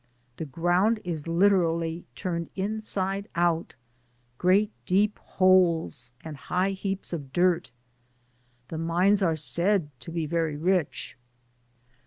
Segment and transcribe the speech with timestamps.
[0.37, 3.75] The ground is lit erally turned inside out;
[4.39, 7.69] great deep holes and high heaps of dirt.
[8.69, 11.19] The mines are said to be very rich.